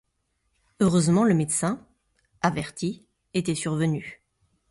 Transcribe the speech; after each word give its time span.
Heureusement 0.79 1.23
le 1.23 1.35
médecin, 1.35 1.85
averti, 2.41 3.05
était 3.35 3.53
survenu. 3.53 4.23